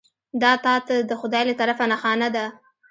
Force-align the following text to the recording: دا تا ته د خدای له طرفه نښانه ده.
دا 0.41 0.51
تا 0.65 0.73
ته 0.87 0.95
د 1.09 1.11
خدای 1.21 1.43
له 1.49 1.53
طرفه 1.59 1.85
نښانه 1.91 2.27
ده. 2.35 2.45